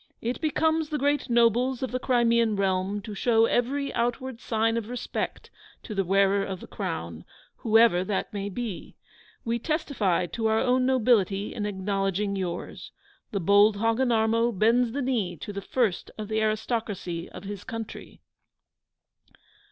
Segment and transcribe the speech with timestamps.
[0.19, 4.89] it becomes the great nobles of the Crimean realm to show every outward sign of
[4.89, 5.51] respect
[5.83, 7.23] to the wearer of the Crown,
[7.57, 8.95] whoever that may be.
[9.45, 12.91] We testify to our own nobility in acknowledging yours.
[13.29, 18.21] The bold Hogginarmo bends the knee to the first of the aristocracy of his country.